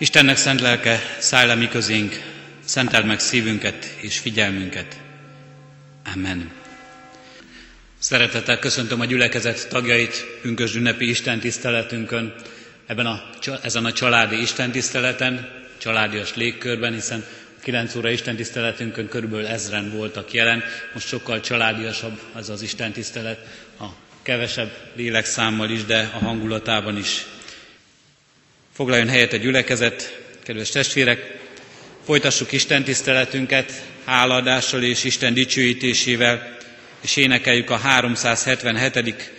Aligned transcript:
Istennek 0.00 0.36
szent 0.36 0.60
lelke, 0.60 1.00
szállj 1.18 1.46
le 1.46 1.54
mi 1.54 1.68
közénk, 1.68 2.20
szenteld 2.64 3.06
meg 3.06 3.20
szívünket 3.20 3.84
és 3.96 4.18
figyelmünket. 4.18 4.96
Amen. 6.14 6.50
Szeretettel 7.98 8.58
köszöntöm 8.58 9.00
a 9.00 9.04
gyülekezet 9.04 9.68
tagjait 9.68 10.26
pünkös 10.42 10.74
ünnepi 10.74 11.08
Isten 11.08 11.40
tiszteletünkön, 11.40 12.34
ebben 12.86 13.06
a, 13.06 13.22
ezen 13.62 13.84
a 13.84 13.92
családi 13.92 14.40
Isten 14.40 14.70
tiszteleten, 14.70 15.48
családias 15.78 16.34
légkörben, 16.34 16.92
hiszen 16.92 17.24
a 17.58 17.62
9 17.62 17.94
óra 17.94 18.10
Isten 18.10 18.36
tiszteletünkön 18.36 19.08
körülbelül 19.08 19.46
ezren 19.46 19.90
voltak 19.90 20.32
jelen, 20.32 20.62
most 20.94 21.06
sokkal 21.06 21.40
családiasabb 21.40 22.20
az 22.32 22.50
az 22.50 22.62
Isten 22.62 22.92
tisztelet, 22.92 23.38
a 23.80 23.86
kevesebb 24.22 24.70
lélekszámmal 24.94 25.70
is, 25.70 25.84
de 25.84 26.10
a 26.14 26.18
hangulatában 26.24 26.96
is. 26.96 27.24
Foglaljon 28.80 29.08
helyet 29.08 29.32
a 29.32 29.36
gyülekezet, 29.36 30.20
kedves 30.42 30.68
testvérek, 30.70 31.38
folytassuk 32.04 32.52
Isten 32.52 32.84
tiszteletünket 32.84 33.82
háladással 34.04 34.82
és 34.82 35.04
Isten 35.04 35.34
dicsőítésével, 35.34 36.56
és 37.00 37.16
énekeljük 37.16 37.70
a 37.70 37.76
377. 37.76 39.32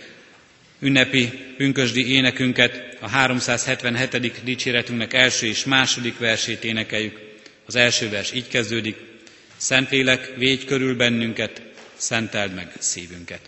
ünnepi 0.80 1.26
pünkösdi 1.56 2.12
énekünket, 2.14 2.96
a 3.00 3.08
377. 3.08 4.32
dicséretünknek 4.44 5.12
első 5.12 5.46
és 5.46 5.64
második 5.64 6.18
versét 6.18 6.64
énekeljük. 6.64 7.18
Az 7.66 7.76
első 7.76 8.08
vers 8.08 8.32
így 8.32 8.48
kezdődik, 8.48 8.96
Szentlélek, 9.56 10.32
védj 10.36 10.64
körül 10.64 10.96
bennünket, 10.96 11.62
szenteld 11.96 12.54
meg 12.54 12.72
szívünket. 12.78 13.40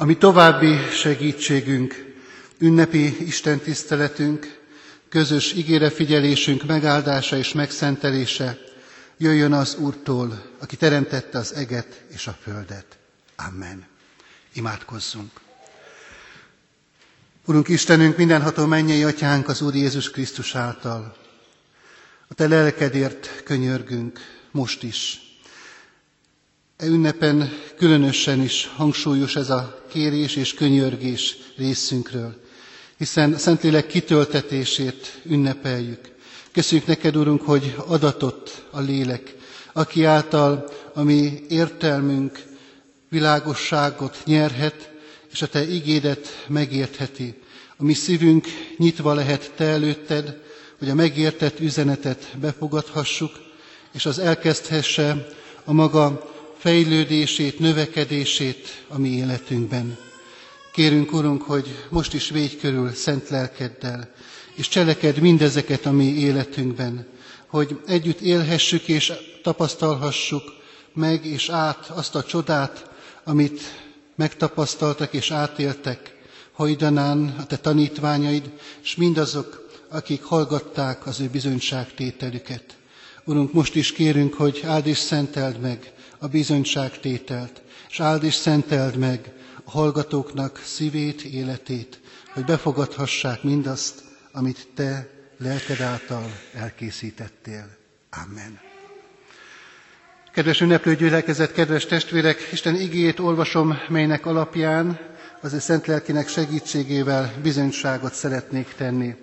Ami 0.00 0.16
további 0.16 0.76
segítségünk, 0.92 2.14
ünnepi 2.58 3.26
Isten 3.26 3.58
tiszteletünk, 3.58 4.58
közös 5.08 5.52
ígérefigyelésünk 5.52 6.64
megáldása 6.66 7.36
és 7.36 7.52
megszentelése 7.52 8.58
jöjjön 9.16 9.52
az 9.52 9.74
Úrtól, 9.74 10.42
aki 10.58 10.76
teremtette 10.76 11.38
az 11.38 11.54
eget 11.54 12.04
és 12.08 12.26
a 12.26 12.38
földet. 12.42 12.98
Amen. 13.36 13.86
Imádkozzunk. 14.52 15.40
Urunk 17.44 17.68
Istenünk, 17.68 18.16
mindenható 18.16 18.66
mennyei 18.66 19.02
atyánk 19.04 19.48
az 19.48 19.62
Úr 19.62 19.74
Jézus 19.74 20.10
Krisztus 20.10 20.54
által. 20.54 21.16
A 22.28 22.34
te 22.34 22.48
lelkedért 22.48 23.42
könyörgünk 23.44 24.18
most 24.50 24.82
is, 24.82 25.29
E 26.82 26.86
ünnepen 26.86 27.52
különösen 27.76 28.40
is 28.42 28.70
hangsúlyos 28.76 29.36
ez 29.36 29.50
a 29.50 29.84
kérés 29.92 30.36
és 30.36 30.54
könyörgés 30.54 31.36
részünkről, 31.56 32.34
hiszen 32.98 33.38
Szentlélek 33.38 33.86
kitöltetését 33.86 35.20
ünnepeljük. 35.24 36.00
Köszönjük 36.52 36.86
neked, 36.86 37.16
Urunk, 37.16 37.42
hogy 37.42 37.74
adatott 37.86 38.62
a 38.70 38.80
lélek, 38.80 39.34
aki 39.72 40.04
által 40.04 40.70
a 40.94 41.02
mi 41.02 41.44
értelmünk 41.48 42.42
világosságot 43.08 44.16
nyerhet, 44.24 44.90
és 45.32 45.42
a 45.42 45.46
Te 45.48 45.68
igédet 45.68 46.44
megértheti. 46.48 47.34
A 47.76 47.84
mi 47.84 47.92
szívünk 47.92 48.46
nyitva 48.76 49.14
lehet 49.14 49.52
Te 49.56 49.64
előtted, 49.64 50.40
hogy 50.78 50.88
a 50.90 50.94
megértett 50.94 51.60
üzenetet 51.60 52.26
befogadhassuk, 52.40 53.32
és 53.92 54.06
az 54.06 54.18
elkezdhesse 54.18 55.26
a 55.64 55.72
maga 55.72 56.29
fejlődését, 56.60 57.58
növekedését 57.58 58.84
a 58.88 58.98
mi 58.98 59.08
életünkben. 59.08 59.98
Kérünk, 60.72 61.12
Urunk, 61.12 61.42
hogy 61.42 61.66
most 61.88 62.14
is 62.14 62.30
védj 62.30 62.56
körül 62.56 62.92
szent 62.92 63.28
lelkeddel, 63.28 64.10
és 64.54 64.68
cseleked 64.68 65.18
mindezeket 65.18 65.86
a 65.86 65.92
mi 65.92 66.04
életünkben, 66.04 67.06
hogy 67.46 67.80
együtt 67.86 68.20
élhessük 68.20 68.88
és 68.88 69.12
tapasztalhassuk 69.42 70.42
meg 70.94 71.26
és 71.26 71.48
át 71.48 71.88
azt 71.88 72.14
a 72.14 72.22
csodát, 72.22 72.90
amit 73.24 73.60
megtapasztaltak 74.16 75.12
és 75.12 75.30
átéltek 75.30 76.14
hajdanán 76.52 77.34
a 77.38 77.46
te 77.46 77.56
tanítványaid, 77.56 78.50
és 78.82 78.96
mindazok, 78.96 79.68
akik 79.88 80.22
hallgatták 80.22 81.06
az 81.06 81.20
ő 81.20 81.28
bizonyságtételüket. 81.28 82.64
Urunk, 83.24 83.52
most 83.52 83.74
is 83.74 83.92
kérünk, 83.92 84.34
hogy 84.34 84.62
áld 84.66 84.86
és 84.86 84.98
szenteld 84.98 85.60
meg 85.60 85.92
a 86.20 86.28
bizonyságtételt, 86.28 87.62
és 87.90 88.00
áld 88.00 88.24
és 88.24 88.34
szenteld 88.34 88.96
meg 88.96 89.32
a 89.64 89.70
hallgatóknak 89.70 90.60
szívét, 90.64 91.22
életét, 91.22 92.00
hogy 92.32 92.44
befogadhassák 92.44 93.42
mindazt, 93.42 94.02
amit 94.32 94.68
Te 94.74 95.08
lelked 95.38 95.80
által 95.80 96.24
elkészítettél. 96.54 97.68
Amen. 98.24 98.60
Kedves 100.32 100.60
ünneplő 100.60 100.94
gyülekezet, 100.94 101.52
kedves 101.52 101.86
testvérek, 101.86 102.48
Isten 102.52 102.74
igét 102.74 103.18
olvasom, 103.18 103.78
melynek 103.88 104.26
alapján 104.26 104.98
az 105.40 105.52
ő 105.52 105.58
szent 105.58 105.86
lelkinek 105.86 106.28
segítségével 106.28 107.32
bizonyságot 107.42 108.12
szeretnék 108.14 108.74
tenni. 108.76 109.14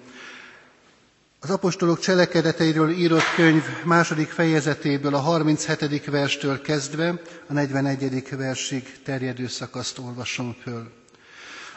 Az 1.48 1.54
apostolok 1.54 2.00
cselekedeteiről 2.00 2.90
írott 2.90 3.34
könyv 3.36 3.64
második 3.84 4.30
fejezetéből 4.30 5.16
a 5.16 5.20
37. 5.20 6.06
verstől 6.06 6.62
kezdve 6.62 7.22
a 7.48 7.54
41. 7.54 8.36
versig 8.38 9.00
terjedő 9.04 9.48
szakaszt 9.48 10.00
olvasom 10.00 10.56
föl. 10.62 10.92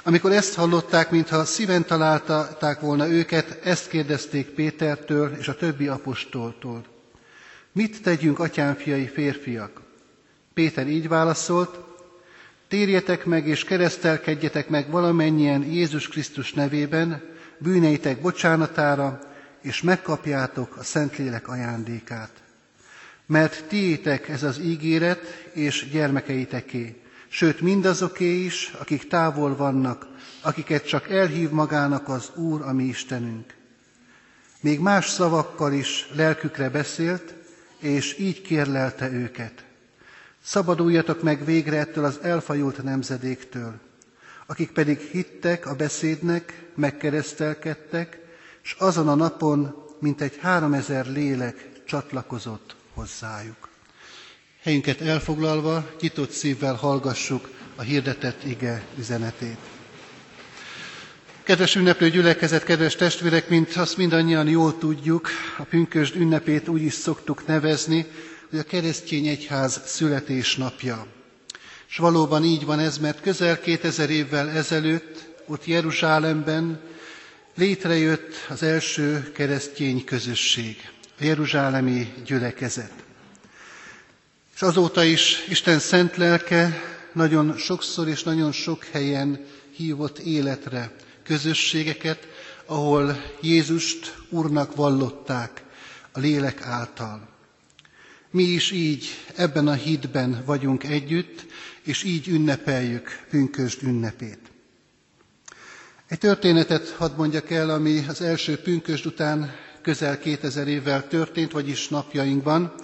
Amikor 0.03 0.33
ezt 0.33 0.55
hallották, 0.55 1.11
mintha 1.11 1.45
szíven 1.45 1.85
találták 1.85 2.81
volna 2.81 3.09
őket, 3.09 3.59
ezt 3.65 3.89
kérdezték 3.89 4.47
Pétertől 4.47 5.37
és 5.39 5.49
a 5.49 5.57
többi 5.57 5.87
apostoltól. 5.87 6.85
Mit 7.73 8.03
tegyünk, 8.03 8.39
atyám 8.39 8.75
fiai 8.75 9.07
férfiak? 9.09 9.81
Péter 10.55 10.87
így 10.87 11.09
válaszolt, 11.09 11.79
térjetek 12.69 13.25
meg 13.25 13.47
és 13.47 13.65
keresztelkedjetek 13.65 14.69
meg 14.69 14.91
valamennyien 14.91 15.63
Jézus 15.63 16.09
Krisztus 16.09 16.53
nevében, 16.53 17.23
bűneitek 17.59 18.21
bocsánatára, 18.21 19.29
és 19.61 19.83
megkapjátok 19.83 20.77
a 20.77 20.83
Szentlélek 20.83 21.49
ajándékát. 21.49 22.31
Mert 23.27 23.65
tiétek 23.65 24.29
ez 24.29 24.43
az 24.43 24.59
ígéret, 24.59 25.49
és 25.53 25.89
gyermekeiteké, 25.91 27.03
sőt 27.29 27.61
mindazoké 27.61 28.45
is, 28.45 28.73
akik 28.79 29.09
távol 29.09 29.57
vannak, 29.57 30.07
akiket 30.41 30.87
csak 30.87 31.11
elhív 31.11 31.51
magának 31.51 32.09
az 32.09 32.31
Úr, 32.35 32.63
a 32.63 32.73
mi 32.73 32.85
Istenünk. 32.85 33.55
Még 34.61 34.81
más 34.81 35.09
szavakkal 35.09 35.73
is 35.73 36.09
lelkükre 36.13 36.69
beszélt, 36.69 37.35
és 37.79 38.19
így 38.19 38.43
kérlelte 38.43 39.11
őket. 39.11 39.65
Szabaduljatok 40.43 41.23
meg 41.23 41.45
végre 41.45 41.79
ettől 41.79 42.05
az 42.05 42.19
elfajult 42.23 42.83
nemzedéktől, 42.83 43.75
akik 44.47 44.71
pedig 44.71 44.99
hittek 44.99 45.67
a 45.67 45.75
beszédnek, 45.75 46.63
megkeresztelkedtek, 46.75 48.20
és 48.63 48.75
azon 48.79 49.09
a 49.09 49.15
napon 49.15 49.75
mintegy 49.99 50.37
háromezer 50.41 51.07
lélek 51.07 51.69
csatlakozott 51.87 52.77
hozzájuk. 52.95 53.69
Helyünket 54.63 55.01
elfoglalva, 55.01 55.91
nyitott 56.01 56.31
szívvel 56.31 56.75
hallgassuk 56.75 57.51
a 57.77 57.83
hirdetett 57.83 58.45
ige 58.45 58.85
üzenetét. 58.99 59.59
Kedves 61.43 61.75
ünneplő 61.77 62.11
gyülekezet, 62.11 62.65
kedves 62.65 62.95
testvérek, 62.97 63.49
mint 63.49 63.77
azt 63.77 63.97
mindannyian 63.97 64.49
jól 64.49 64.79
tudjuk, 64.79 65.29
a 65.59 65.63
pünkösd 65.63 66.17
ünnepét 66.17 66.69
úgy 66.69 66.83
is 66.83 66.93
szoktuk 66.95 67.47
nevezni, 67.47 68.07
hogy 68.51 68.59
a 68.59 68.63
keresztény 68.63 69.27
egyház 69.27 69.81
születésnapja. 69.85 71.07
És 71.89 71.97
valóban 71.97 72.45
így 72.45 72.65
van 72.65 72.79
ez, 72.79 72.99
mert 72.99 73.21
közel 73.21 73.61
2000 73.61 74.11
évvel 74.11 74.51
ezelőtt 74.51 75.29
ott 75.47 75.67
Jeruzsálemben 75.67 76.81
létrejött 77.61 78.35
az 78.49 78.63
első 78.63 79.33
keresztény 79.33 80.05
közösség, 80.05 80.77
a 81.19 81.25
Jeruzsálemi 81.25 82.13
gyülekezet. 82.25 82.93
És 84.55 84.63
azóta 84.63 85.05
is 85.05 85.47
Isten 85.49 85.79
szent 85.79 86.17
lelke 86.17 86.83
nagyon 87.13 87.57
sokszor 87.57 88.09
és 88.09 88.23
nagyon 88.23 88.53
sok 88.53 88.85
helyen 88.85 89.45
hívott 89.77 90.19
életre 90.19 90.93
közösségeket, 91.23 92.29
ahol 92.67 93.23
Jézust 93.41 94.15
Úrnak 94.29 94.75
vallották 94.75 95.63
a 96.13 96.21
lélek 96.21 96.63
által. 96.63 97.29
Mi 98.31 98.43
is 98.43 98.71
így 98.71 99.05
ebben 99.35 99.69
a 99.69 99.73
hitben 99.75 100.43
vagyunk 100.47 100.85
együtt, 100.85 101.47
és 101.83 102.03
így 102.03 102.29
ünnepeljük 102.29 103.25
pünkösd 103.31 103.83
ünnepét. 103.83 104.50
Egy 106.11 106.19
történetet 106.19 106.89
hadd 106.89 107.17
mondjak 107.17 107.51
el, 107.51 107.71
ami 107.71 108.05
az 108.09 108.21
első 108.21 108.57
pünkösd 108.57 109.07
után 109.07 109.55
közel 109.83 110.19
2000 110.19 110.69
évvel 110.69 111.09
történt, 111.09 111.53
vagyis 111.53 111.89
napjainkban. 111.89 112.75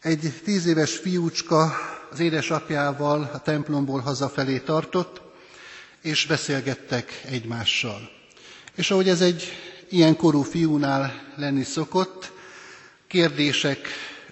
Egy 0.00 0.32
tíz 0.44 0.66
éves 0.66 0.96
fiúcska 0.96 1.72
az 2.10 2.20
édesapjával 2.20 3.30
a 3.32 3.42
templomból 3.42 4.00
hazafelé 4.00 4.58
tartott, 4.58 5.20
és 6.00 6.26
beszélgettek 6.26 7.20
egymással. 7.30 8.10
És 8.74 8.90
ahogy 8.90 9.08
ez 9.08 9.20
egy 9.20 9.42
ilyen 9.88 10.16
korú 10.16 10.42
fiúnál 10.42 11.22
lenni 11.36 11.62
szokott, 11.64 12.32
kérdések 13.06 13.78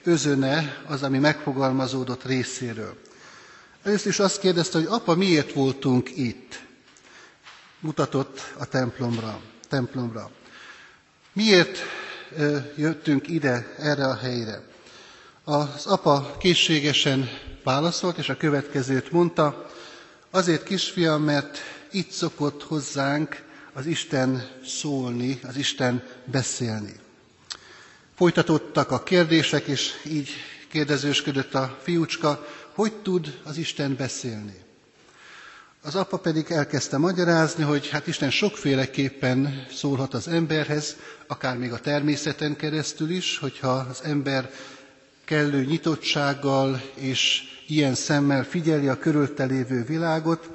özöne 0.05 0.83
az, 0.87 1.03
ami 1.03 1.19
megfogalmazódott 1.19 2.25
részéről. 2.25 2.97
Először 3.83 4.09
is 4.11 4.19
azt 4.19 4.41
kérdezte, 4.41 4.79
hogy 4.79 4.87
apa, 4.91 5.15
miért 5.15 5.53
voltunk 5.53 6.17
itt? 6.17 6.69
Mutatott 7.81 8.53
a 8.59 8.65
templomra. 8.67 9.41
templomra. 9.69 10.31
Miért 11.33 11.79
jöttünk 12.77 13.29
ide, 13.29 13.75
erre 13.79 14.05
a 14.07 14.17
helyre? 14.17 14.63
Az 15.45 15.87
apa 15.87 16.37
készségesen 16.39 17.29
válaszolt, 17.65 18.19
és 18.19 18.29
a 18.29 18.37
következőt 18.37 19.11
mondta, 19.11 19.71
Azért, 20.33 20.63
kisfiam, 20.63 21.23
mert 21.23 21.59
itt 21.91 22.11
szokott 22.11 22.63
hozzánk 22.63 23.43
az 23.73 23.87
Isten 23.87 24.49
szólni, 24.65 25.41
az 25.49 25.57
Isten 25.57 26.03
beszélni. 26.25 26.93
Folytatottak 28.17 28.91
a 28.91 29.03
kérdések, 29.03 29.67
és 29.67 29.93
így 30.07 30.29
kérdezősködött 30.69 31.55
a 31.55 31.79
fiúcska, 31.83 32.47
hogy 32.75 32.93
tud 32.93 33.39
az 33.45 33.57
Isten 33.57 33.97
beszélni. 33.97 34.55
Az 35.83 35.95
apa 35.95 36.17
pedig 36.19 36.51
elkezdte 36.51 36.99
magyarázni, 36.99 37.63
hogy 37.65 37.89
hát 37.89 38.07
Isten 38.07 38.31
sokféleképpen 38.31 39.67
szólhat 39.73 40.15
az 40.15 40.29
emberhez, 40.29 40.97
akár 41.27 41.57
még 41.59 41.73
a 41.73 41.79
természeten 41.79 42.57
keresztül 42.57 43.11
is, 43.11 43.39
hogyha 43.39 43.69
az 43.91 44.01
ember 44.05 44.51
kellő 45.25 45.65
nyitottsággal 45.65 46.83
és 46.95 47.43
ilyen 47.67 47.95
szemmel 47.95 48.45
figyeli 48.45 48.89
a 48.89 48.99
körülte 48.99 49.45
lévő 49.45 49.85
világot, 49.85 50.49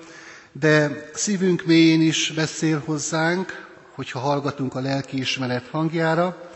de 0.51 1.05
szívünk 1.13 1.65
mélyén 1.65 2.01
is 2.01 2.31
beszél 2.35 2.81
hozzánk, 2.85 3.67
hogyha 3.91 4.19
hallgatunk 4.19 4.75
a 4.75 4.79
lelkiismeret 4.81 5.67
hangjára, 5.67 6.49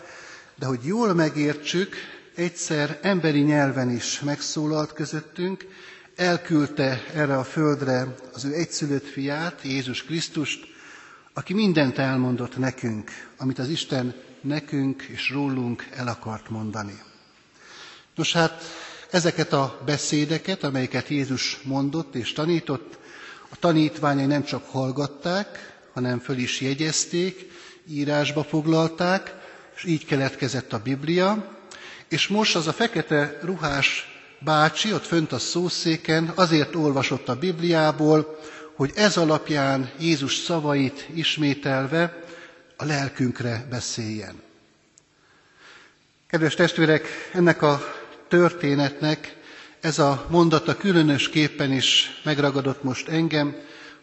de 0.55 0.65
hogy 0.65 0.79
jól 0.83 1.13
megértsük, 1.13 1.95
egyszer 2.35 2.99
emberi 3.01 3.39
nyelven 3.39 3.89
is 3.91 4.19
megszólalt 4.19 4.93
közöttünk, 4.93 5.65
elküldte 6.19 7.03
erre 7.13 7.38
a 7.38 7.43
földre 7.43 8.15
az 8.33 8.45
ő 8.45 8.53
egyszülött 8.53 9.05
fiát, 9.05 9.59
Jézus 9.63 10.03
Krisztust, 10.03 10.67
aki 11.33 11.53
mindent 11.53 11.97
elmondott 11.97 12.57
nekünk, 12.57 13.11
amit 13.38 13.59
az 13.59 13.69
Isten 13.69 14.13
nekünk 14.41 15.01
és 15.01 15.29
rólunk 15.29 15.88
el 15.95 16.07
akart 16.07 16.49
mondani. 16.49 17.01
Nos 18.15 18.33
hát 18.33 18.63
ezeket 19.09 19.53
a 19.53 19.81
beszédeket, 19.85 20.63
amelyeket 20.63 21.07
Jézus 21.07 21.59
mondott 21.63 22.15
és 22.15 22.33
tanított, 22.33 22.97
a 23.49 23.55
tanítványai 23.59 24.25
nem 24.25 24.43
csak 24.43 24.65
hallgatták, 24.69 25.77
hanem 25.93 26.19
föl 26.19 26.38
is 26.38 26.61
jegyezték, 26.61 27.51
írásba 27.88 28.43
foglalták, 28.43 29.35
és 29.75 29.83
így 29.83 30.05
keletkezett 30.05 30.73
a 30.73 30.81
Biblia, 30.81 31.57
és 32.07 32.27
most 32.27 32.55
az 32.55 32.67
a 32.67 32.73
fekete 32.73 33.39
ruhás 33.41 34.18
bácsi 34.39 34.93
ott 34.93 35.05
fönt 35.05 35.31
a 35.31 35.39
szószéken 35.39 36.31
azért 36.36 36.75
olvasott 36.75 37.29
a 37.29 37.36
Bibliából, 37.36 38.39
hogy 38.75 38.91
ez 38.96 39.17
alapján 39.17 39.91
Jézus 40.00 40.36
szavait 40.38 41.08
ismételve 41.13 42.24
a 42.77 42.86
lelkünkre 42.86 43.67
beszéljen. 43.69 44.41
Kedves 46.27 46.55
testvérek, 46.55 47.08
ennek 47.34 47.62
a 47.62 47.81
történetnek 48.27 49.38
ez 49.81 50.00
a 50.00 50.25
mondata 50.29 50.75
különösképpen 50.75 51.72
is 51.72 52.22
megragadott 52.24 52.84
most 52.84 53.08
engem, 53.08 53.55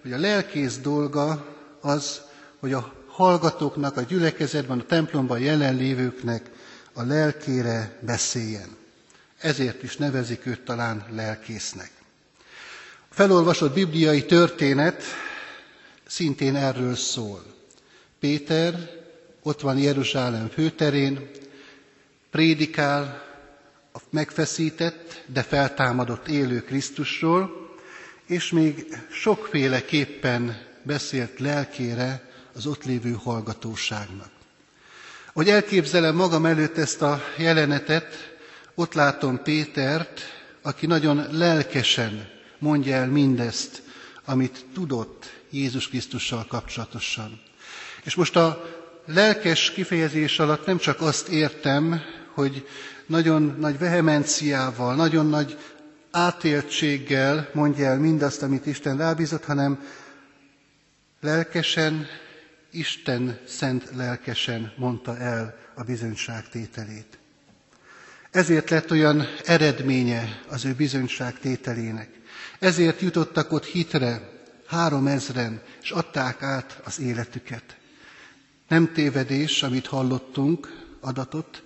hogy 0.02 0.12
a 0.12 0.18
lelkész 0.18 0.78
dolga 0.78 1.46
az, 1.80 2.20
hogy 2.60 2.72
a 2.72 2.92
hallgatóknak, 3.06 3.96
a 3.96 4.00
gyülekezetben, 4.00 4.78
a 4.78 4.84
templomban 4.84 5.38
jelenlévőknek 5.38 6.50
a 6.92 7.02
lelkére 7.02 7.98
beszéljen. 8.00 8.76
Ezért 9.40 9.82
is 9.82 9.96
nevezik 9.96 10.46
őt 10.46 10.60
talán 10.60 11.06
lelkésznek. 11.10 11.90
A 13.08 13.14
felolvasott 13.14 13.74
bibliai 13.74 14.24
történet 14.24 15.02
szintén 16.06 16.56
erről 16.56 16.94
szól. 16.94 17.44
Péter 18.20 18.90
ott 19.42 19.60
van 19.60 19.78
Jeruzsálem 19.78 20.48
főterén, 20.48 21.30
prédikál 22.30 23.24
a 23.92 23.98
megfeszített, 24.10 25.22
de 25.26 25.42
feltámadott 25.42 26.28
élő 26.28 26.62
Krisztusról, 26.62 27.70
és 28.26 28.50
még 28.50 28.86
sokféleképpen 29.10 30.62
beszélt 30.82 31.38
lelkére 31.38 32.30
az 32.54 32.66
ott 32.66 32.84
lévő 32.84 33.12
hallgatóságnak. 33.12 34.30
Hogy 35.32 35.48
elképzelem 35.48 36.14
magam 36.14 36.46
előtt 36.46 36.76
ezt 36.78 37.02
a 37.02 37.22
jelenetet, 37.38 38.35
ott 38.78 38.94
látom 38.94 39.42
Pétert, 39.42 40.20
aki 40.62 40.86
nagyon 40.86 41.26
lelkesen 41.30 42.28
mondja 42.58 42.94
el 42.94 43.08
mindezt, 43.08 43.82
amit 44.24 44.64
tudott 44.74 45.42
Jézus 45.50 45.88
Krisztussal 45.88 46.46
kapcsolatosan. 46.48 47.40
És 48.04 48.14
most 48.14 48.36
a 48.36 48.64
lelkes 49.06 49.70
kifejezés 49.70 50.38
alatt 50.38 50.66
nem 50.66 50.78
csak 50.78 51.00
azt 51.00 51.28
értem, 51.28 52.00
hogy 52.34 52.66
nagyon 53.06 53.56
nagy 53.58 53.78
vehemenciával, 53.78 54.94
nagyon 54.94 55.26
nagy 55.26 55.58
átéltséggel 56.10 57.50
mondja 57.52 57.86
el 57.86 57.98
mindazt, 57.98 58.42
amit 58.42 58.66
Isten 58.66 58.96
rábízott, 58.96 59.44
hanem 59.44 59.86
lelkesen, 61.20 62.06
Isten 62.70 63.38
szent 63.46 63.90
lelkesen 63.94 64.72
mondta 64.76 65.18
el 65.18 65.58
a 65.74 65.82
bizonyságtételét. 65.82 67.18
Ezért 68.36 68.70
lett 68.70 68.90
olyan 68.90 69.26
eredménye 69.44 70.40
az 70.48 70.64
ő 70.64 70.72
bizonyságtételének. 70.72 72.08
Ezért 72.58 73.00
jutottak 73.00 73.52
ott 73.52 73.64
hitre 73.64 74.28
három 74.66 75.06
ezren, 75.06 75.60
és 75.82 75.90
adták 75.90 76.42
át 76.42 76.80
az 76.84 77.00
életüket. 77.00 77.76
Nem 78.68 78.92
tévedés, 78.92 79.62
amit 79.62 79.86
hallottunk, 79.86 80.84
adatot, 81.00 81.62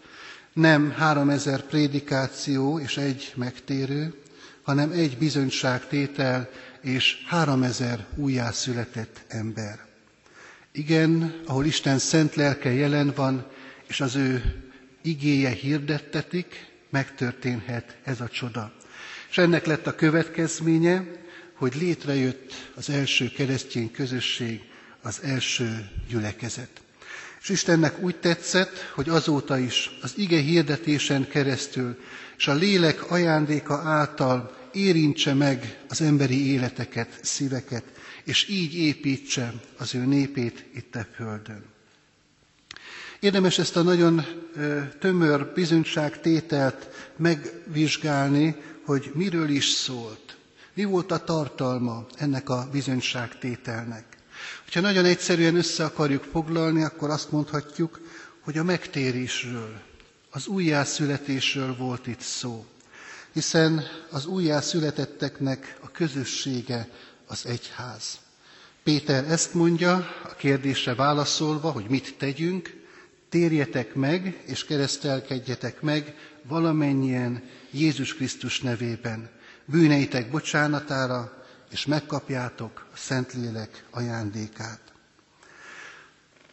nem 0.53 0.91
három 0.91 1.31
ezer 1.31 1.61
prédikáció 1.63 2.79
és 2.79 2.97
egy 2.97 3.33
megtérő, 3.37 4.15
hanem 4.63 4.91
egy 4.91 5.19
bizonyságtétel 5.19 6.49
és 6.81 7.25
három 7.27 7.63
ezer 7.63 8.07
újjászületett 8.17 9.21
ember. 9.29 9.79
Igen, 10.73 11.41
ahol 11.47 11.65
Isten 11.65 11.99
szent 11.99 12.35
lelke 12.35 12.73
jelen 12.73 13.13
van, 13.17 13.47
és 13.87 14.01
az 14.01 14.15
ő 14.15 14.43
igéje 15.03 15.51
hirdettetik, 15.51 16.67
megtörténhet 16.91 17.97
ez 18.05 18.21
a 18.21 18.29
csoda. 18.29 18.73
És 19.31 19.39
ennek 19.39 19.67
lett 19.67 19.87
a 19.87 19.95
következménye, 19.95 21.05
hogy 21.55 21.75
létrejött 21.75 22.71
az 22.75 22.91
első 22.91 23.29
keresztény 23.29 23.91
közösség, 23.91 24.61
az 25.03 25.21
első 25.23 25.89
gyülekezet. 26.09 26.71
És 27.43 27.49
Istennek 27.49 28.03
úgy 28.03 28.17
tetszett, 28.17 28.79
hogy 28.95 29.09
azóta 29.09 29.59
is 29.59 29.91
az 30.03 30.13
ige 30.17 30.41
hirdetésen 30.41 31.29
keresztül 31.29 31.99
és 32.41 32.49
a 32.49 32.55
lélek 32.55 33.11
ajándéka 33.11 33.75
által 33.79 34.57
érintse 34.73 35.35
meg 35.35 35.79
az 35.89 36.01
emberi 36.01 36.47
életeket, 36.53 37.19
szíveket, 37.23 37.85
és 38.25 38.49
így 38.49 38.75
építse 38.75 39.53
az 39.79 39.95
ő 39.95 40.05
népét 40.05 40.65
itt 40.75 40.95
a 40.95 41.07
földön. 41.15 41.65
Érdemes 43.21 43.59
ezt 43.59 43.77
a 43.77 43.83
nagyon 43.83 44.25
tömör 44.99 45.53
bizonyságtételt 45.55 46.89
megvizsgálni, 47.17 48.57
hogy 48.85 49.11
miről 49.15 49.49
is 49.49 49.69
szólt. 49.69 50.37
Mi 50.75 50.85
volt 50.85 51.11
a 51.13 51.25
tartalma 51.25 52.07
ennek 52.17 52.49
a 52.49 52.69
bizonyságtételnek? 52.73 54.05
Ha 54.73 54.81
nagyon 54.81 55.05
egyszerűen 55.05 55.57
össze 55.57 55.85
akarjuk 55.85 56.23
foglalni, 56.25 56.83
akkor 56.83 57.11
azt 57.11 57.31
mondhatjuk, 57.31 58.01
hogy 58.41 58.59
a 58.59 58.63
megtérésről, 58.65 59.81
az 60.31 60.47
újjászületésről 60.47 61.77
volt 61.77 62.07
itt 62.07 62.21
szó. 62.21 62.65
Hiszen 63.33 63.83
az 64.11 64.27
újjászületetteknek 64.27 65.77
a 65.83 65.91
közössége 65.91 66.89
az 67.27 67.47
egyház. 67.47 68.19
Péter 68.83 69.25
ezt 69.31 69.55
mondja, 69.55 69.95
a 70.25 70.35
kérdésre 70.35 70.95
válaszolva, 70.95 71.71
hogy 71.71 71.85
mit 71.89 72.15
tegyünk, 72.19 72.80
térjetek 73.31 73.95
meg 73.95 74.43
és 74.47 74.65
keresztelkedjetek 74.65 75.81
meg 75.81 76.15
valamennyien 76.43 77.43
Jézus 77.71 78.15
Krisztus 78.15 78.61
nevében, 78.61 79.31
bűneitek 79.65 80.31
bocsánatára, 80.31 81.45
és 81.71 81.87
megkapjátok 81.87 82.87
a 82.93 82.97
Szentlélek 82.97 83.85
ajándékát. 83.91 84.81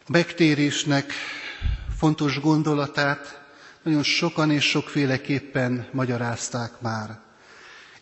A 0.06 0.12
megtérésnek 0.12 1.12
fontos 1.98 2.40
gondolatát 2.40 3.46
nagyon 3.84 4.04
sokan 4.04 4.52
és 4.52 4.64
sokféleképpen 4.64 5.88
magyarázták 5.92 6.82
már. 6.82 7.20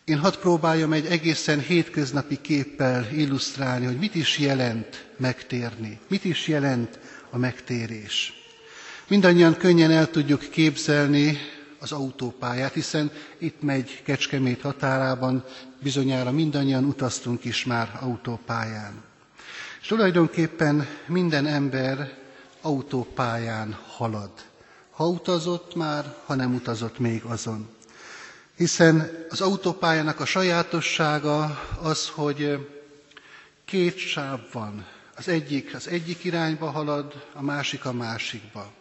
Én 0.04 0.18
hadd 0.18 0.38
próbáljam 0.40 0.92
egy 0.92 1.06
egészen 1.06 1.60
hétköznapi 1.60 2.40
képpel 2.40 3.06
illusztrálni, 3.12 3.86
hogy 3.86 3.98
mit 3.98 4.14
is 4.14 4.38
jelent 4.38 5.06
megtérni, 5.16 6.00
mit 6.08 6.24
is 6.24 6.48
jelent 6.48 6.98
a 7.30 7.38
megtérés. 7.38 8.45
Mindannyian 9.08 9.56
könnyen 9.56 9.90
el 9.90 10.10
tudjuk 10.10 10.40
képzelni 10.40 11.38
az 11.78 11.92
autópályát, 11.92 12.72
hiszen 12.72 13.10
itt 13.38 13.62
megy 13.62 14.02
Kecskemét 14.04 14.60
határában, 14.60 15.44
bizonyára 15.82 16.30
mindannyian 16.30 16.84
utaztunk 16.84 17.44
is 17.44 17.64
már 17.64 17.98
autópályán. 18.00 19.02
És 19.80 19.86
tulajdonképpen 19.86 20.86
minden 21.06 21.46
ember 21.46 22.12
autópályán 22.60 23.78
halad. 23.96 24.30
Ha 24.90 25.08
utazott 25.08 25.74
már, 25.74 26.14
ha 26.24 26.34
nem 26.34 26.54
utazott 26.54 26.98
még 26.98 27.22
azon. 27.22 27.68
Hiszen 28.56 29.10
az 29.28 29.40
autópályának 29.40 30.20
a 30.20 30.24
sajátossága 30.24 31.60
az, 31.82 32.08
hogy 32.08 32.68
két 33.64 33.96
sáv 33.98 34.40
van. 34.52 34.86
Az 35.16 35.28
egyik 35.28 35.74
az 35.74 35.88
egyik 35.88 36.24
irányba 36.24 36.70
halad, 36.70 37.24
a 37.32 37.42
másik 37.42 37.84
a 37.84 37.92
másikba. 37.92 38.72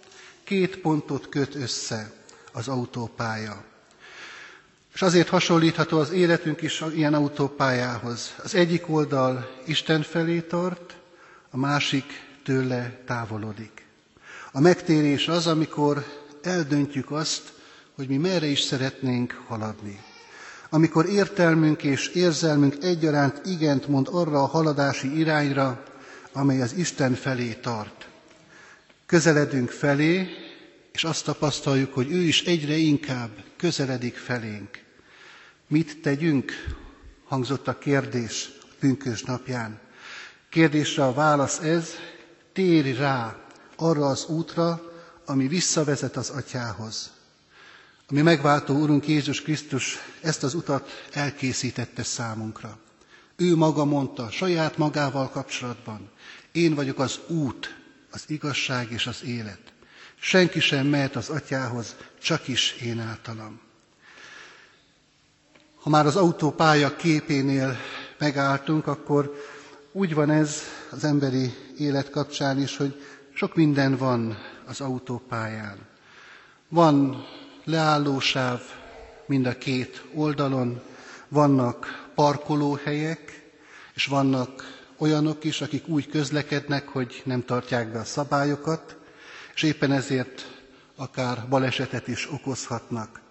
Két 0.45 0.77
pontot 0.77 1.29
köt 1.29 1.55
össze 1.55 2.11
az 2.51 2.67
autópálya. 2.67 3.63
És 4.93 5.01
azért 5.01 5.29
hasonlítható 5.29 5.99
az 5.99 6.11
életünk 6.11 6.61
is 6.61 6.83
ilyen 6.93 7.13
autópályához. 7.13 8.35
Az 8.43 8.55
egyik 8.55 8.89
oldal 8.89 9.49
Isten 9.65 10.01
felé 10.01 10.39
tart, 10.39 10.95
a 11.49 11.57
másik 11.57 12.05
tőle 12.43 13.01
távolodik. 13.05 13.85
A 14.51 14.59
megtérés 14.59 15.27
az, 15.27 15.47
amikor 15.47 16.05
eldöntjük 16.41 17.11
azt, 17.11 17.53
hogy 17.95 18.07
mi 18.07 18.17
merre 18.17 18.45
is 18.45 18.61
szeretnénk 18.61 19.41
haladni. 19.47 20.03
Amikor 20.69 21.05
értelmünk 21.05 21.83
és 21.83 22.07
érzelmünk 22.07 22.83
egyaránt 22.83 23.41
igent 23.45 23.87
mond 23.87 24.07
arra 24.11 24.43
a 24.43 24.47
haladási 24.47 25.17
irányra, 25.17 25.83
amely 26.33 26.61
az 26.61 26.73
Isten 26.73 27.13
felé 27.13 27.53
tart. 27.53 28.07
Közeledünk 29.05 29.69
felé, 29.69 30.27
és 30.93 31.03
azt 31.03 31.25
tapasztaljuk, 31.25 31.93
hogy 31.93 32.11
ő 32.11 32.21
is 32.21 32.41
egyre 32.43 32.75
inkább 32.75 33.29
közeledik 33.57 34.15
felénk. 34.15 34.83
Mit 35.67 36.01
tegyünk? 36.01 36.51
Hangzott 37.25 37.67
a 37.67 37.77
kérdés 37.77 38.49
pünkös 38.79 39.23
napján. 39.23 39.79
Kérdésre 40.49 41.03
a 41.03 41.13
válasz 41.13 41.59
ez, 41.59 41.89
térj 42.53 42.91
rá 42.91 43.35
arra 43.75 44.05
az 44.05 44.25
útra, 44.25 44.81
ami 45.25 45.47
visszavezet 45.47 46.15
az 46.17 46.29
atyához. 46.29 47.11
Ami 48.09 48.21
megváltó 48.21 48.75
Úrunk 48.75 49.07
Jézus 49.07 49.41
Krisztus 49.41 49.97
ezt 50.21 50.43
az 50.43 50.53
utat 50.53 51.05
elkészítette 51.13 52.03
számunkra. 52.03 52.77
Ő 53.35 53.55
maga 53.55 53.85
mondta 53.85 54.31
saját 54.31 54.77
magával 54.77 55.29
kapcsolatban, 55.29 56.09
én 56.51 56.73
vagyok 56.75 56.99
az 56.99 57.19
út, 57.27 57.75
az 58.15 58.23
igazság 58.27 58.91
és 58.91 59.07
az 59.07 59.23
élet. 59.23 59.59
Senki 60.19 60.59
sem 60.59 60.87
mehet 60.87 61.15
az 61.15 61.29
atyához, 61.29 61.95
csak 62.21 62.47
is 62.47 62.71
én 62.71 62.99
általam. 62.99 63.59
Ha 65.81 65.89
már 65.89 66.05
az 66.05 66.15
autópálya 66.15 66.95
képénél 66.95 67.77
megálltunk, 68.17 68.87
akkor 68.87 69.41
úgy 69.91 70.13
van 70.13 70.29
ez 70.29 70.61
az 70.91 71.03
emberi 71.03 71.53
élet 71.77 72.09
kapcsán 72.09 72.61
is, 72.61 72.77
hogy 72.77 73.03
sok 73.33 73.55
minden 73.55 73.97
van 73.97 74.37
az 74.65 74.81
autópályán. 74.81 75.77
Van 76.69 77.25
leállósáv 77.63 78.61
mind 79.25 79.45
a 79.45 79.57
két 79.57 80.03
oldalon, 80.13 80.81
vannak 81.27 82.09
parkolóhelyek, 82.15 83.49
és 83.93 84.05
vannak 84.05 84.83
olyanok 84.97 85.43
is, 85.43 85.61
akik 85.61 85.87
úgy 85.87 86.09
közlekednek, 86.09 86.87
hogy 86.87 87.21
nem 87.25 87.45
tartják 87.45 87.91
be 87.91 87.99
a 87.99 88.03
szabályokat, 88.03 88.97
és 89.55 89.63
éppen 89.63 89.91
ezért 89.91 90.47
akár 90.95 91.47
balesetet 91.49 92.07
is 92.07 92.31
okozhatnak. 92.31 93.21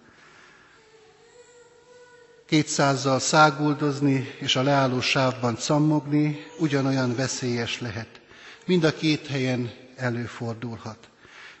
Kétszázzal 2.45 3.19
száguldozni 3.19 4.27
és 4.39 4.55
a 4.55 4.61
leálló 4.63 5.01
sávban 5.01 5.55
cammogni 5.55 6.45
ugyanolyan 6.59 7.15
veszélyes 7.15 7.79
lehet. 7.79 8.21
Mind 8.65 8.83
a 8.83 8.93
két 8.93 9.27
helyen 9.27 9.71
előfordulhat. 9.95 11.09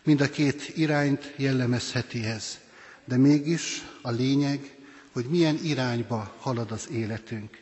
Mind 0.03 0.21
a 0.21 0.29
két 0.29 0.77
irányt 0.77 1.33
jellemezheti 1.35 2.23
ez, 2.25 2.59
de 3.05 3.17
mégis 3.17 3.83
a 4.01 4.11
lényeg, 4.11 4.75
hogy 5.11 5.25
milyen 5.25 5.59
irányba 5.63 6.35
halad 6.39 6.71
az 6.71 6.89
életünk. 6.91 7.57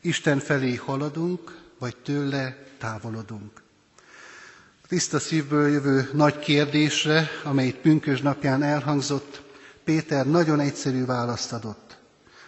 Isten 0.00 0.38
felé 0.38 0.74
haladunk, 0.74 1.65
vagy 1.78 1.96
tőle 1.96 2.56
távolodunk. 2.78 3.62
A 4.82 4.86
tiszta 4.88 5.18
szívből 5.18 5.68
jövő 5.68 6.10
nagy 6.12 6.38
kérdésre, 6.38 7.28
amely 7.44 7.66
itt 7.66 7.76
pünkös 7.76 8.20
napján 8.20 8.62
elhangzott, 8.62 9.42
Péter 9.84 10.26
nagyon 10.26 10.60
egyszerű 10.60 11.04
választ 11.04 11.52
adott. 11.52 11.96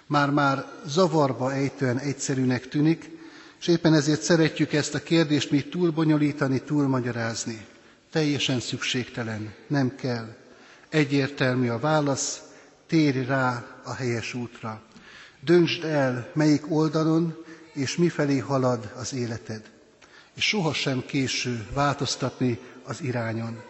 Már-már 0.06 0.64
zavarba 0.86 1.52
ejtően 1.52 1.98
egyszerűnek 1.98 2.68
tűnik, 2.68 3.10
és 3.60 3.66
éppen 3.66 3.94
ezért 3.94 4.22
szeretjük 4.22 4.72
ezt 4.72 4.94
a 4.94 5.02
kérdést 5.02 5.50
mi 5.50 5.62
túlbonyolítani, 5.68 6.62
túlmagyarázni. 6.62 7.66
Teljesen 8.12 8.60
szükségtelen, 8.60 9.54
nem 9.66 9.94
kell. 9.94 10.36
Egyértelmű 10.88 11.68
a 11.68 11.78
válasz, 11.78 12.40
térj 12.86 13.24
rá 13.24 13.66
a 13.84 13.92
helyes 13.94 14.34
útra. 14.34 14.82
Döntsd 15.40 15.84
el, 15.84 16.30
melyik 16.34 16.70
oldalon 16.70 17.44
és 17.78 17.96
mifelé 17.96 18.38
halad 18.38 18.92
az 18.96 19.14
életed. 19.14 19.70
És 20.34 20.44
sohasem 20.44 21.04
késő 21.06 21.66
változtatni 21.74 22.58
az 22.84 23.02
irányon. 23.02 23.62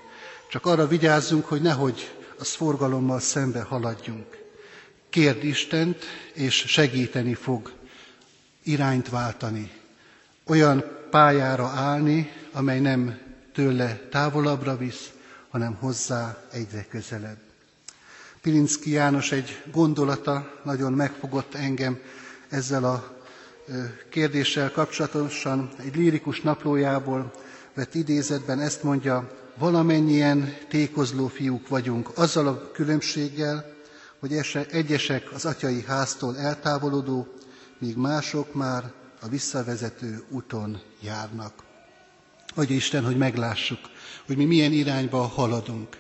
Csak 0.51 0.67
arra 0.67 0.87
vigyázzunk, 0.87 1.45
hogy 1.45 1.63
nehogy 1.63 2.15
az 2.39 2.53
forgalommal 2.53 3.21
szembe 3.21 3.63
haladjunk. 3.63 4.37
Kérd 5.11 5.45
Istent, 5.45 6.05
és 6.33 6.55
segíteni 6.67 7.35
fog 7.35 7.73
irányt 8.63 9.09
váltani, 9.09 9.71
olyan 10.47 10.85
pályára 11.11 11.67
állni, 11.67 12.33
amely 12.53 12.81
nem 12.81 13.19
tőle 13.53 13.97
távolabbra 14.11 14.77
visz, 14.77 15.11
hanem 15.49 15.75
hozzá 15.75 16.39
egyre 16.53 16.87
közelebb. 16.91 17.39
Pilinszki 18.41 18.91
János 18.91 19.33
egy 19.33 19.63
gondolata 19.73 20.61
nagyon 20.65 20.93
megfogott 20.93 21.55
engem 21.55 21.99
ezzel 22.49 22.85
a 22.85 23.18
kérdéssel 24.09 24.71
kapcsolatosan. 24.71 25.69
Egy 25.85 25.97
lírikus 25.97 26.41
naplójából 26.41 27.31
vett 27.75 27.95
idézetben 27.95 28.61
ezt 28.61 28.83
mondja, 28.83 29.31
valamennyien 29.59 30.55
tékozló 30.69 31.27
fiúk 31.27 31.69
vagyunk, 31.69 32.11
azzal 32.15 32.47
a 32.47 32.71
különbséggel, 32.73 33.65
hogy 34.19 34.41
egyesek 34.71 35.33
az 35.33 35.45
atyai 35.45 35.85
háztól 35.87 36.37
eltávolodó, 36.39 37.27
míg 37.79 37.97
mások 37.97 38.55
már 38.55 38.93
a 39.21 39.29
visszavezető 39.29 40.25
úton 40.29 40.81
járnak. 41.01 41.53
Adja 42.55 42.77
Isten, 42.77 43.05
hogy 43.05 43.17
meglássuk, 43.17 43.79
hogy 44.27 44.37
mi 44.37 44.45
milyen 44.45 44.73
irányba 44.73 45.21
haladunk. 45.23 45.97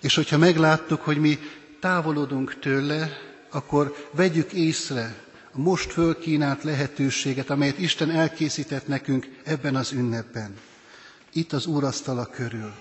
És 0.00 0.14
hogyha 0.14 0.38
megláttuk, 0.38 1.00
hogy 1.00 1.18
mi 1.20 1.38
távolodunk 1.80 2.58
tőle, 2.60 3.08
akkor 3.50 3.94
vegyük 4.12 4.52
észre 4.52 5.14
a 5.52 5.58
most 5.60 5.92
fölkínált 5.92 6.62
lehetőséget, 6.62 7.50
amelyet 7.50 7.78
Isten 7.78 8.10
elkészített 8.10 8.86
nekünk 8.86 9.28
ebben 9.44 9.76
az 9.76 9.92
ünnepben. 9.92 10.54
Itt 11.32 11.52
az 11.52 11.66
úrasztala 11.66 12.26
körül. 12.26 12.72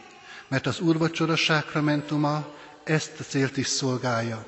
Mert 0.48 0.68
az 0.68 0.80
úrvacsora 0.80 1.36
sákramentuma 1.36 2.54
ezt 2.84 3.20
a 3.20 3.24
célt 3.24 3.58
is 3.58 3.68
szolgálja. 3.68 4.46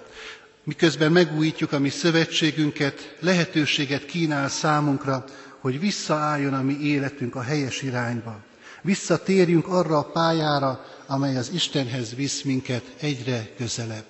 Miközben 0.63 1.11
megújítjuk 1.11 1.71
a 1.71 1.79
mi 1.79 1.89
szövetségünket, 1.89 3.15
lehetőséget 3.19 4.05
kínál 4.05 4.49
számunkra, 4.49 5.25
hogy 5.59 5.79
visszaálljon 5.79 6.53
a 6.53 6.61
mi 6.61 6.77
életünk 6.81 7.35
a 7.35 7.41
helyes 7.41 7.81
irányba. 7.81 8.39
Visszatérjünk 8.81 9.67
arra 9.67 9.97
a 9.97 10.03
pályára, 10.11 10.85
amely 11.07 11.37
az 11.37 11.51
Istenhez 11.53 12.15
visz 12.15 12.41
minket 12.41 12.83
egyre 12.99 13.49
közelebb. 13.57 14.05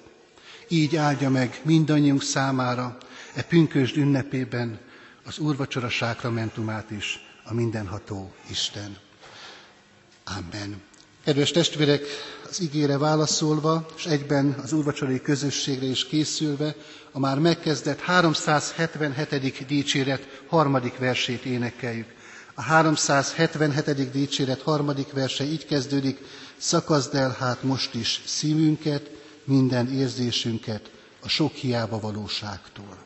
Így 0.68 0.96
áldja 0.96 1.30
meg 1.30 1.60
mindannyiunk 1.64 2.22
számára 2.24 2.98
e 3.34 3.42
pünkösd 3.44 3.98
ünnepében 3.98 4.80
az 5.26 5.40
úrvacsora 5.40 5.90
sákramentumát 5.90 6.92
is 6.92 7.20
a 7.44 7.54
mindenható 7.54 8.32
Isten. 8.50 8.98
Amen. 10.24 10.82
Kedves 11.24 11.52
testvérek, 11.52 12.02
az 12.50 12.62
igére 12.62 12.98
válaszolva, 12.98 13.86
és 13.98 14.06
egyben 14.06 14.56
az 14.64 14.74
úrvacsorai 14.74 15.22
közösségre 15.22 15.86
is 15.86 16.06
készülve, 16.06 16.76
a 17.12 17.20
már 17.20 17.40
megkezdett 17.40 18.00
377. 18.00 19.66
dicséret 19.68 20.42
harmadik 20.48 20.98
versét 20.98 21.46
énekeljük. 21.46 22.08
A 22.54 22.62
377. 22.62 24.12
dicséret 24.12 24.62
harmadik 24.62 25.12
verse 25.12 25.44
így 25.44 25.66
kezdődik, 25.66 26.20
szakazd 26.58 27.16
el 27.16 27.36
hát 27.40 27.64
most 27.64 27.94
is 27.94 28.22
szívünket, 28.26 29.10
minden 29.44 29.88
érzésünket 29.94 30.92
a 31.22 31.28
sok 31.28 31.54
hiába 31.54 32.00
valóságtól. 32.00 32.98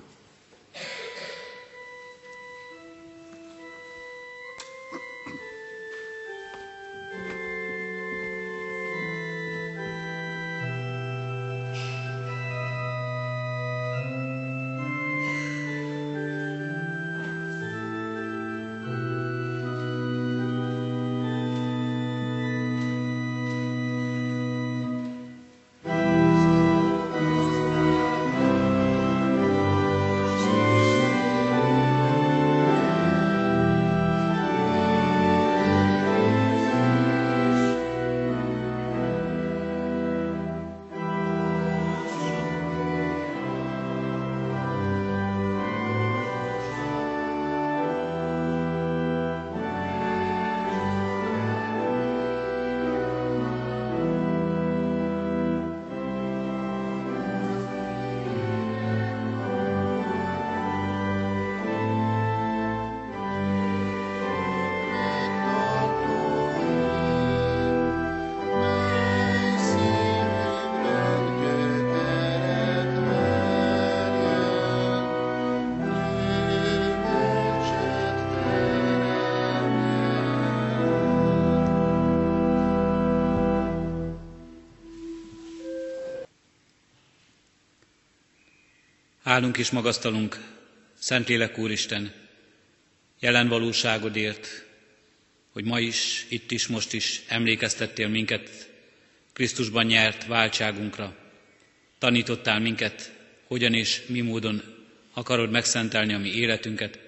Állunk 89.36 89.58
és 89.58 89.70
magasztalunk, 89.70 90.40
Szentlélek 91.00 91.58
Úristen, 91.58 92.14
jelen 93.20 93.48
valóságodért, 93.48 94.66
hogy 95.52 95.64
ma 95.64 95.80
is, 95.80 96.26
itt 96.30 96.52
is, 96.52 96.68
most 96.68 96.94
is 96.94 97.22
emlékeztettél 97.28 98.08
minket 98.08 98.70
Krisztusban 99.34 99.86
nyert 99.86 100.26
váltságunkra. 100.26 101.16
Tanítottál 101.98 102.60
minket, 102.60 103.12
hogyan 103.48 103.74
és 103.74 104.02
mi 104.08 104.22
módon 104.22 104.62
akarod 105.14 105.52
megszentelni 105.52 106.14
a 106.14 106.20
mi 106.20 106.30
életünket, 106.30 107.00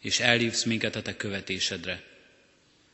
és 0.00 0.20
elhívsz 0.20 0.64
minket 0.64 0.96
a 0.96 1.02
te 1.02 1.16
követésedre. 1.16 2.02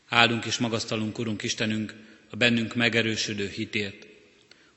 Áldunk 0.08 0.44
és 0.44 0.58
magasztalunk, 0.58 1.18
Urunk 1.18 1.42
Istenünk, 1.42 1.94
a 2.30 2.36
bennünk 2.36 2.74
megerősödő 2.74 3.48
hitért, 3.48 4.06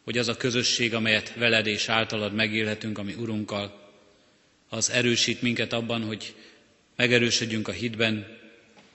hogy 0.06 0.18
az 0.18 0.28
a 0.28 0.38
közösség, 0.38 0.94
amelyet 0.94 1.34
veled 1.36 1.68
és 1.68 1.90
általad 1.90 2.34
megélhetünk, 2.34 2.98
ami 2.98 3.14
Urunkkal, 3.14 3.92
az 4.70 4.90
erősít 4.90 5.42
minket 5.42 5.74
abban, 5.74 6.04
hogy 6.04 6.34
megerősödjünk 6.96 7.68
a 7.68 7.72
hitben, 7.72 8.38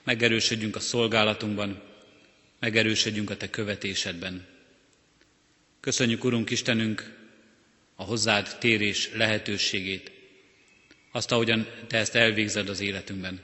megerősödjünk 0.03 0.75
a 0.75 0.79
szolgálatunkban, 0.79 1.81
megerősödjünk 2.59 3.29
a 3.29 3.37
Te 3.37 3.49
követésedben. 3.49 4.45
Köszönjük, 5.79 6.23
Urunk 6.23 6.49
Istenünk, 6.49 7.17
a 7.95 8.03
hozzád 8.03 8.57
térés 8.59 9.09
lehetőségét, 9.13 10.11
azt, 11.11 11.31
ahogyan 11.31 11.67
Te 11.87 11.97
ezt 11.97 12.15
elvégzed 12.15 12.69
az 12.69 12.79
életünkben. 12.79 13.41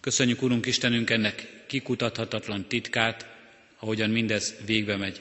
Köszönjük, 0.00 0.42
Urunk 0.42 0.66
Istenünk, 0.66 1.10
ennek 1.10 1.64
kikutathatatlan 1.66 2.66
titkát, 2.68 3.26
ahogyan 3.78 4.10
mindez 4.10 4.54
végbe 4.66 4.96
megy. 4.96 5.20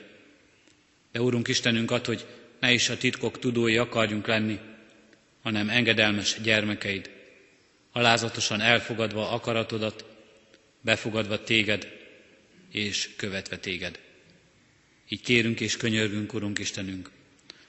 De 1.11 1.21
Úrunk 1.21 1.47
Istenünk 1.47 1.91
ad, 1.91 2.05
hogy 2.05 2.25
ne 2.59 2.71
is 2.71 2.89
a 2.89 2.97
titkok 2.97 3.39
tudói 3.39 3.77
akarjunk 3.77 4.27
lenni, 4.27 4.59
hanem 5.41 5.69
engedelmes 5.69 6.37
gyermekeid, 6.41 7.09
alázatosan 7.91 8.61
elfogadva 8.61 9.29
akaratodat, 9.29 10.05
befogadva 10.81 11.43
téged 11.43 11.87
és 12.71 13.09
követve 13.15 13.57
téged. 13.57 13.99
Így 15.09 15.21
kérünk 15.21 15.59
és 15.59 15.77
könyörgünk, 15.77 16.33
Urunk 16.33 16.59
Istenünk, 16.59 17.09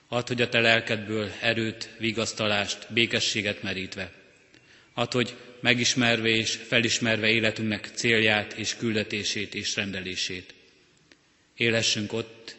add, 0.09 0.27
hogy 0.27 0.43
a 0.43 0.49
Te 0.49 0.61
lelkedből 0.61 1.31
erőt, 1.41 1.89
vigasztalást, 1.99 2.87
békességet 2.93 3.63
merítve, 3.63 4.13
add, 4.95 5.13
hogy 5.13 5.37
megismerve 5.61 6.29
és 6.29 6.55
felismerve 6.67 7.29
életünknek 7.29 7.91
célját 7.95 8.53
és 8.53 8.77
küldetését 8.77 9.55
és 9.55 9.77
rendelését. 9.77 10.55
Élessünk 11.57 12.13
ott, 12.13 12.57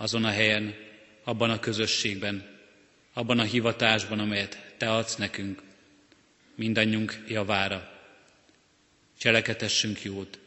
azon 0.00 0.24
a 0.24 0.30
helyen, 0.30 0.74
abban 1.24 1.50
a 1.50 1.60
közösségben, 1.60 2.58
abban 3.12 3.38
a 3.38 3.42
hivatásban, 3.42 4.18
amelyet 4.18 4.74
Te 4.76 4.92
adsz 4.92 5.16
nekünk, 5.16 5.62
mindannyiunk 6.54 7.24
javára. 7.28 8.02
Cseleketessünk 9.18 10.02
jót, 10.02 10.38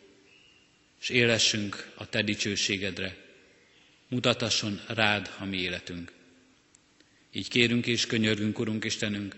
és 1.01 1.09
élessünk 1.09 1.91
a 1.95 2.09
Te 2.09 2.21
dicsőségedre. 2.21 3.17
Mutatasson 4.07 4.81
rád 4.87 5.31
a 5.39 5.45
mi 5.45 5.57
életünk. 5.57 6.11
Így 7.31 7.47
kérünk 7.47 7.87
és 7.87 8.05
könyörgünk, 8.05 8.59
Urunk 8.59 8.83
Istenünk, 8.83 9.35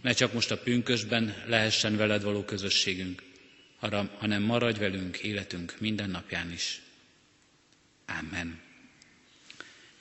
ne 0.00 0.12
csak 0.12 0.32
most 0.32 0.50
a 0.50 0.58
pünkösben 0.58 1.44
lehessen 1.46 1.96
veled 1.96 2.22
való 2.22 2.44
közösségünk, 2.44 3.22
hanem 4.18 4.42
maradj 4.42 4.78
velünk 4.78 5.16
életünk 5.16 5.74
minden 5.78 6.10
napján 6.10 6.52
is. 6.52 6.82
Amen. 8.06 8.70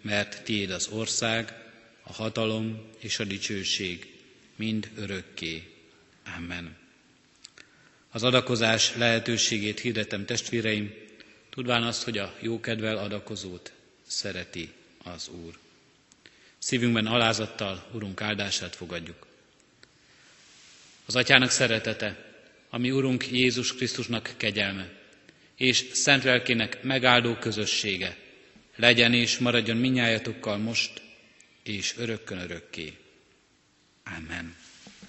mert 0.00 0.42
tiéd 0.42 0.70
az 0.70 0.88
ország, 0.88 1.54
a 2.02 2.12
hatalom 2.12 2.90
és 2.98 3.18
a 3.18 3.24
dicsőség 3.24 4.14
mind 4.56 4.90
örökké. 4.96 5.62
Amen. 6.36 6.76
Az 8.10 8.22
adakozás 8.22 8.96
lehetőségét 8.96 9.80
hirdetem 9.80 10.24
testvéreim, 10.24 10.94
tudván 11.50 11.82
azt, 11.82 12.02
hogy 12.02 12.18
a 12.18 12.34
jókedvel 12.40 12.96
adakozót 12.96 13.72
szereti 14.06 14.72
az 15.04 15.28
Úr. 15.28 15.58
Szívünkben 16.58 17.06
alázattal 17.06 17.86
Urunk 17.92 18.20
áldását 18.20 18.76
fogadjuk. 18.76 19.26
Az 21.06 21.16
Atyának 21.16 21.50
szeretete, 21.50 22.34
ami 22.70 22.90
Urunk 22.90 23.30
Jézus 23.30 23.74
Krisztusnak 23.74 24.34
kegyelme, 24.36 24.90
és 25.56 25.84
szent 25.92 26.24
lelkének 26.24 26.82
megáldó 26.82 27.34
közössége, 27.34 28.16
legyen 28.80 29.14
és 29.14 29.38
maradjon 29.38 29.76
minnyájatokkal 29.76 30.56
most 30.56 31.02
és 31.62 31.94
örökkön 31.96 32.38
örökké. 32.38 32.96
Amen. 34.16 34.56